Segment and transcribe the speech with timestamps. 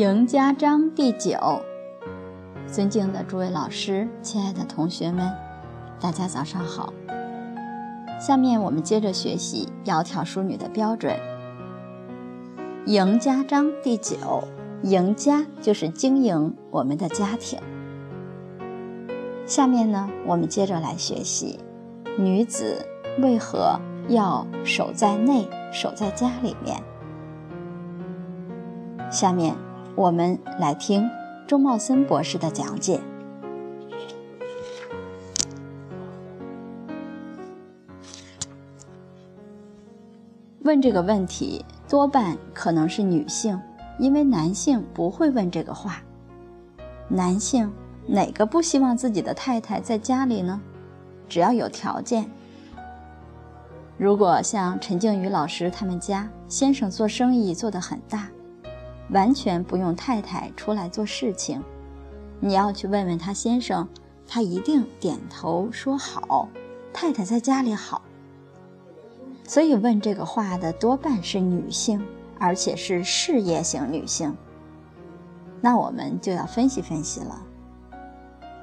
[0.00, 1.60] 赢家章第九，
[2.66, 5.30] 尊敬的诸位老师，亲爱的同学们，
[6.00, 6.90] 大家早上好。
[8.18, 11.14] 下面我们接着学习《窈窕淑女》的标准。
[12.86, 14.42] 赢家章第九，
[14.84, 17.60] 赢家就是经营我们的家庭。
[19.44, 21.60] 下面呢，我们接着来学习
[22.16, 22.86] 女子
[23.18, 26.82] 为何要守在内，守在家里面。
[29.10, 29.54] 下面。
[29.96, 31.08] 我们来听
[31.46, 33.00] 钟茂森博士的讲解。
[40.62, 43.60] 问这个问题多半可能是女性，
[43.98, 46.00] 因为男性不会问这个话。
[47.08, 47.70] 男性
[48.06, 50.60] 哪个不希望自己的太太在家里呢？
[51.28, 52.30] 只要有条件。
[53.98, 58.28] 如果像陈静瑜老师他们家，先生做生意做得很大。
[59.12, 61.62] 完全不用太太出来做事情，
[62.40, 63.88] 你要去问问他先生，
[64.26, 66.48] 他一定点头说好。
[66.92, 68.02] 太太在家里好，
[69.44, 72.04] 所以问这个话的多半是女性，
[72.36, 74.36] 而且是事业型女性。
[75.60, 77.40] 那我们就要分析分析了。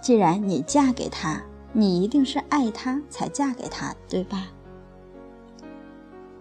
[0.00, 1.40] 既然你嫁给他，
[1.72, 4.48] 你一定是爱他才嫁给他，对吧？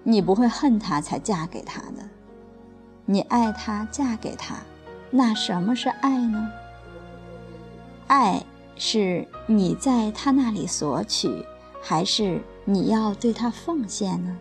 [0.04, 2.10] 你不会恨他才嫁给他的。
[3.10, 4.58] 你爱他，嫁给他，
[5.10, 6.52] 那什么是爱呢？
[8.08, 8.44] 爱
[8.76, 11.46] 是你在他那里索取，
[11.82, 14.38] 还是你要对他奉献呢？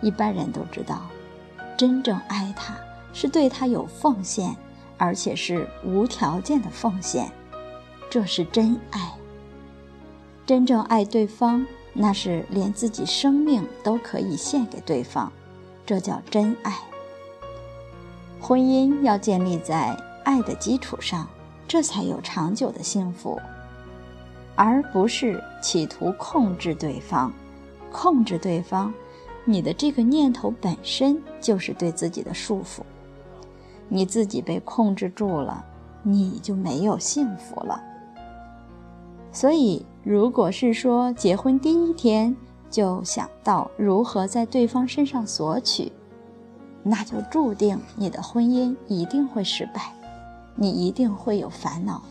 [0.00, 1.02] 一般人都知道，
[1.76, 2.74] 真正爱他
[3.12, 4.56] 是对他有奉献，
[4.96, 7.30] 而且是无条件的奉献，
[8.08, 9.12] 这是真爱。
[10.46, 15.30] 真正爱对方，那是连自己生命都可以献给对方，
[15.84, 16.78] 这叫真爱。
[18.46, 21.26] 婚姻要建立在爱的基础上，
[21.66, 23.40] 这才有长久的幸福，
[24.54, 27.32] 而不是企图控制对方。
[27.90, 28.92] 控制对方，
[29.46, 32.82] 你的这个念头本身就是对自己的束缚。
[33.88, 35.64] 你自己被控制住了，
[36.02, 37.82] 你就没有幸福了。
[39.32, 42.36] 所以，如果是说结婚第一天
[42.68, 45.90] 就想到如何在对方身上索取，
[46.86, 49.92] 那就注定你的婚姻一定会失败，
[50.54, 52.02] 你一定会有烦恼。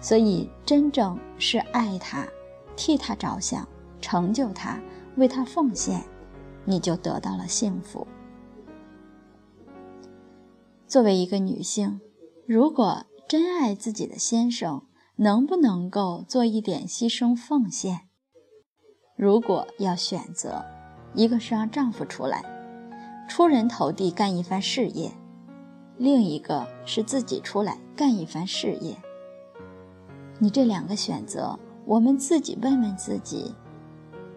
[0.00, 2.26] 所以，真正是爱他，
[2.76, 3.66] 替他着想，
[4.00, 4.80] 成就他，
[5.16, 6.02] 为他奉献，
[6.64, 8.06] 你就得到了幸福。
[10.88, 12.00] 作为一个女性，
[12.46, 14.82] 如果真爱自己的先生，
[15.16, 18.02] 能不能够做一点牺牲奉献？
[19.16, 20.64] 如果要选择，
[21.14, 22.55] 一个是让丈夫出来。
[23.28, 25.10] 出人头地干一番事业，
[25.98, 28.96] 另一个是自己出来干一番事业。
[30.38, 33.54] 你这两个选择，我们自己问问自己，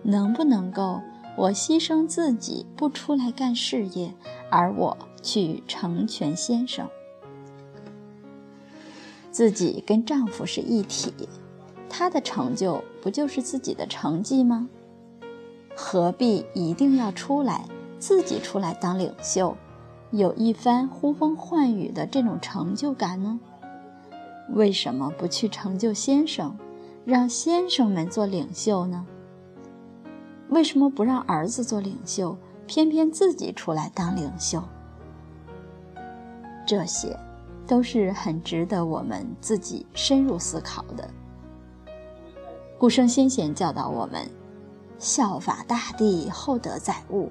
[0.02, 1.02] 能不能够
[1.38, 4.14] 我牺牲自己不出来干事业，
[4.50, 6.90] 而我去成全先生？
[9.32, 11.30] 自己跟丈夫是一体，
[11.88, 14.68] 他的成就不就是自己的成绩吗？
[15.76, 17.66] 何必一定要出来？
[18.00, 19.56] 自己出来当领袖，
[20.12, 23.40] 有一番呼风唤雨的这种成就感呢？
[24.52, 26.58] 为什么不去成就先生，
[27.06, 29.06] 让先生们做领袖呢？
[30.50, 34.64] 为什么不让儿子做领袖，偏偏自己出来当领袖？
[36.66, 37.16] 这些，
[37.68, 41.08] 都是很值得我们自己深入思考的。
[42.80, 44.28] 古圣先贤教导我们：
[44.98, 47.30] 效法大地，厚德载物。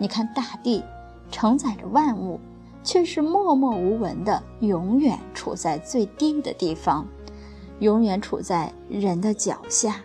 [0.00, 0.82] 你看，大地
[1.30, 2.40] 承载着万物，
[2.82, 7.06] 却是默默无闻的，永远处在最低的地方，
[7.80, 10.00] 永远处在人的脚下。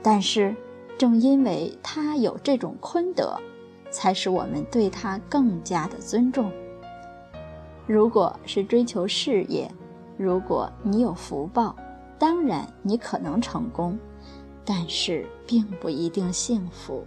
[0.00, 0.54] 但是，
[0.96, 3.36] 正因为它有这种坤德，
[3.90, 6.48] 才使我们对它更加的尊重。
[7.84, 9.68] 如果是追求事业，
[10.16, 11.74] 如果你有福报，
[12.16, 13.98] 当然你可能成功，
[14.64, 17.04] 但是并不一定幸福。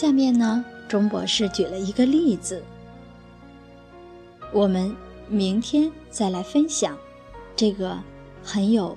[0.00, 2.62] 下面呢，钟博士举了一个例子，
[4.52, 4.94] 我们
[5.28, 6.96] 明天再来分享
[7.56, 7.98] 这个
[8.40, 8.96] 很有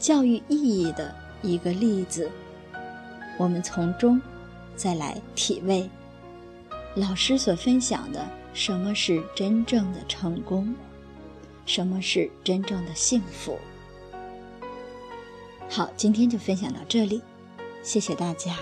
[0.00, 2.28] 教育意义的一个例子，
[3.38, 4.20] 我们从中
[4.74, 5.88] 再来体味
[6.96, 10.74] 老师所分享的什么是真正的成功，
[11.66, 13.56] 什么是真正的幸福。
[15.70, 17.22] 好，今天就分享到这里，
[17.84, 18.56] 谢谢大家。